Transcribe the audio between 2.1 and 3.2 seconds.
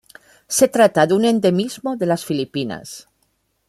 Filipinas.